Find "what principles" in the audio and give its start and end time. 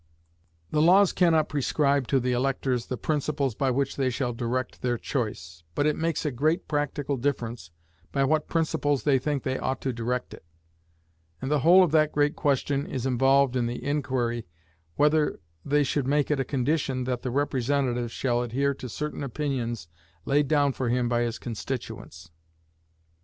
8.23-9.03